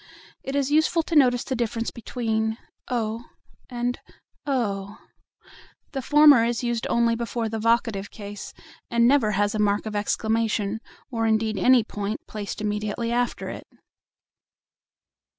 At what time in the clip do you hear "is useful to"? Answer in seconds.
0.55-1.15